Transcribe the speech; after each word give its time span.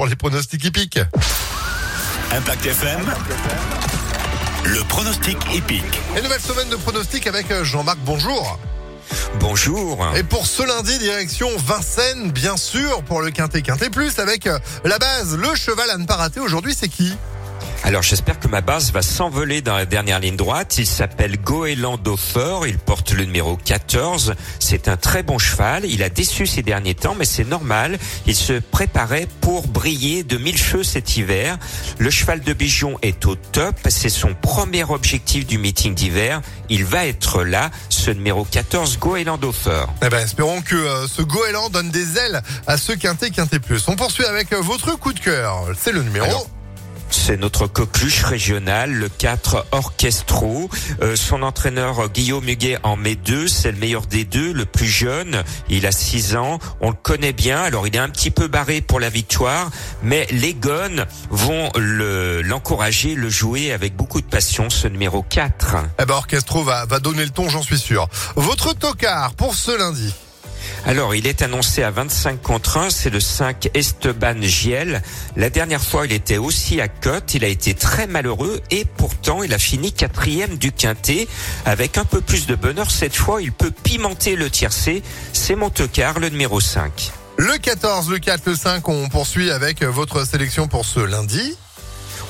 pour 0.00 0.06
les 0.06 0.16
pronostics 0.16 0.64
hippiques. 0.64 0.98
Impact 2.32 2.64
FM. 2.64 3.00
Le 4.64 4.82
pronostic 4.84 5.36
épique. 5.54 6.00
Et 6.16 6.22
nouvelle 6.22 6.40
semaine 6.40 6.70
de 6.70 6.76
pronostics 6.76 7.26
avec 7.26 7.50
euh, 7.50 7.64
Jean-Marc, 7.64 7.98
bonjour. 8.06 8.58
Bonjour. 9.40 10.02
Et 10.16 10.22
pour 10.22 10.46
ce 10.46 10.62
lundi, 10.62 10.98
direction 11.00 11.50
Vincennes, 11.58 12.30
bien 12.30 12.56
sûr, 12.56 13.02
pour 13.02 13.20
le 13.20 13.30
Quintet 13.30 13.60
Quintet 13.60 13.90
Plus, 13.90 14.18
avec 14.18 14.46
euh, 14.46 14.58
la 14.86 14.98
base, 14.98 15.36
le 15.36 15.54
cheval 15.54 15.90
à 15.90 15.98
ne 15.98 16.06
pas 16.06 16.16
rater. 16.16 16.40
Aujourd'hui, 16.40 16.74
c'est 16.74 16.88
qui? 16.88 17.14
Alors 17.82 18.02
j'espère 18.02 18.38
que 18.38 18.46
ma 18.46 18.60
base 18.60 18.92
va 18.92 19.02
s'envoler 19.02 19.62
dans 19.62 19.74
la 19.74 19.86
dernière 19.86 20.20
ligne 20.20 20.36
droite. 20.36 20.76
Il 20.78 20.86
s'appelle 20.86 21.40
Goéland 21.40 21.96
Daupher, 21.96 22.60
il 22.66 22.78
porte 22.78 23.12
le 23.12 23.24
numéro 23.24 23.56
14. 23.56 24.34
C'est 24.58 24.86
un 24.86 24.96
très 24.96 25.22
bon 25.22 25.38
cheval. 25.38 25.84
Il 25.86 26.02
a 26.02 26.08
déçu 26.08 26.46
ces 26.46 26.62
derniers 26.62 26.94
temps, 26.94 27.16
mais 27.18 27.24
c'est 27.24 27.44
normal. 27.44 27.98
Il 28.26 28.36
se 28.36 28.52
préparait 28.52 29.26
pour 29.40 29.66
briller 29.66 30.22
de 30.22 30.36
mille 30.36 30.58
feux 30.58 30.84
cet 30.84 31.16
hiver. 31.16 31.58
Le 31.98 32.10
cheval 32.10 32.40
de 32.40 32.52
Bijon 32.52 32.98
est 33.02 33.24
au 33.24 33.34
top. 33.34 33.74
C'est 33.88 34.10
son 34.10 34.34
premier 34.34 34.84
objectif 34.84 35.46
du 35.46 35.58
meeting 35.58 35.94
d'hiver. 35.94 36.42
Il 36.68 36.84
va 36.84 37.06
être 37.06 37.42
là, 37.42 37.70
ce 37.88 38.10
numéro 38.10 38.44
14, 38.44 38.98
Goéland 38.98 39.38
Daupher. 39.38 39.86
Eh 40.04 40.08
ben, 40.10 40.18
espérons 40.18 40.60
que 40.60 40.76
euh, 40.76 41.08
ce 41.08 41.22
goéland 41.22 41.70
donne 41.70 41.90
des 41.90 42.18
ailes 42.18 42.42
à 42.66 42.76
ce 42.76 42.92
Quintet 42.92 43.30
Quintet 43.30 43.58
Plus. 43.58 43.88
On 43.88 43.96
poursuit 43.96 44.26
avec 44.26 44.52
euh, 44.52 44.60
votre 44.60 44.96
coup 44.96 45.12
de 45.12 45.20
cœur. 45.20 45.66
C'est 45.76 45.92
le 45.92 46.02
numéro... 46.02 46.26
Alors, 46.26 46.46
C'est 47.10 47.36
notre 47.36 47.66
coqueluche 47.66 48.22
régional, 48.24 48.92
le 48.92 49.08
4 49.08 49.66
Orchestro. 49.72 50.68
Euh, 51.02 51.16
son 51.16 51.42
entraîneur 51.42 52.08
Guillaume 52.08 52.48
Huguet 52.48 52.78
en 52.82 52.96
met 52.96 53.14
deux. 53.16 53.46
C'est 53.48 53.72
le 53.72 53.78
meilleur 53.78 54.06
des 54.06 54.24
deux, 54.24 54.52
le 54.52 54.64
plus 54.64 54.86
jeune. 54.88 55.42
Il 55.68 55.86
a 55.86 55.92
6 55.92 56.36
ans. 56.36 56.58
On 56.80 56.90
le 56.90 56.96
connaît 56.96 57.32
bien. 57.32 57.60
Alors 57.60 57.86
il 57.86 57.94
est 57.94 58.00
un 58.00 58.08
petit 58.08 58.30
peu 58.30 58.48
barré 58.48 58.80
pour 58.80 59.00
la 59.00 59.10
victoire, 59.10 59.70
mais 60.02 60.26
les 60.30 60.54
Gones 60.54 61.04
vont 61.30 61.70
le- 61.76 62.42
l'encourager, 62.42 63.14
le 63.14 63.28
jouer 63.28 63.72
avec 63.72 63.94
beaucoup 63.96 64.20
de 64.20 64.26
passion. 64.26 64.70
Ce 64.70 64.88
numéro 64.88 65.22
4. 65.22 65.76
Eh 66.00 66.04
ben, 66.04 66.14
Orchestro 66.14 66.62
va, 66.62 66.86
va 66.86 67.00
donner 67.00 67.24
le 67.24 67.30
ton, 67.30 67.48
j'en 67.48 67.62
suis 67.62 67.78
sûr. 67.78 68.08
Votre 68.36 68.72
tocard 68.74 69.34
pour 69.34 69.54
ce 69.54 69.76
lundi. 69.76 70.14
Alors, 70.86 71.14
il 71.14 71.26
est 71.26 71.42
annoncé 71.42 71.82
à 71.82 71.90
25 71.90 72.40
contre 72.40 72.78
1, 72.78 72.90
c'est 72.90 73.10
le 73.10 73.20
5 73.20 73.70
Esteban 73.74 74.40
Giel. 74.40 75.02
La 75.36 75.50
dernière 75.50 75.82
fois, 75.82 76.06
il 76.06 76.12
était 76.12 76.38
aussi 76.38 76.80
à 76.80 76.88
cote, 76.88 77.34
il 77.34 77.44
a 77.44 77.48
été 77.48 77.74
très 77.74 78.06
malheureux 78.06 78.60
et 78.70 78.84
pourtant, 78.84 79.42
il 79.42 79.52
a 79.52 79.58
fini 79.58 79.92
quatrième 79.92 80.56
du 80.56 80.72
quintet. 80.72 81.28
Avec 81.66 81.98
un 81.98 82.04
peu 82.04 82.20
plus 82.20 82.46
de 82.46 82.54
bonheur, 82.54 82.90
cette 82.90 83.14
fois, 83.14 83.42
il 83.42 83.52
peut 83.52 83.70
pimenter 83.70 84.36
le 84.36 84.48
tiercé. 84.48 85.02
C'est 85.32 85.54
mon 85.54 85.70
tocard, 85.70 86.18
le 86.18 86.30
numéro 86.30 86.60
5. 86.60 87.12
Le 87.36 87.56
14, 87.58 88.10
le 88.10 88.18
4, 88.18 88.46
le 88.46 88.54
5, 88.54 88.88
on 88.88 89.08
poursuit 89.08 89.50
avec 89.50 89.82
votre 89.82 90.26
sélection 90.26 90.66
pour 90.66 90.84
ce 90.84 91.00
lundi. 91.00 91.56